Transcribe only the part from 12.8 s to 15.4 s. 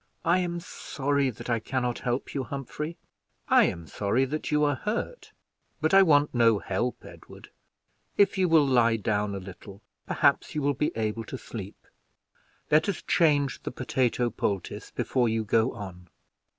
us change the potato poultice before